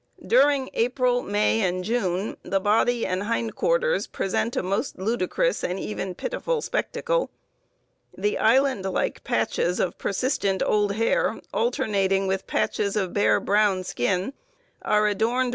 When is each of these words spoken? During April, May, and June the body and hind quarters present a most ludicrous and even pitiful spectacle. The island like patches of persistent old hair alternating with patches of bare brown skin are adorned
During 0.25 0.71
April, 0.73 1.21
May, 1.21 1.61
and 1.61 1.83
June 1.83 2.35
the 2.41 2.59
body 2.59 3.05
and 3.05 3.21
hind 3.21 3.53
quarters 3.53 4.07
present 4.07 4.55
a 4.57 4.63
most 4.63 4.97
ludicrous 4.97 5.63
and 5.63 5.79
even 5.79 6.15
pitiful 6.15 6.63
spectacle. 6.63 7.29
The 8.17 8.39
island 8.39 8.83
like 8.85 9.23
patches 9.23 9.79
of 9.79 9.99
persistent 9.99 10.63
old 10.65 10.93
hair 10.93 11.39
alternating 11.53 12.25
with 12.25 12.47
patches 12.47 12.95
of 12.95 13.13
bare 13.13 13.39
brown 13.39 13.83
skin 13.83 14.33
are 14.81 15.05
adorned 15.05 15.49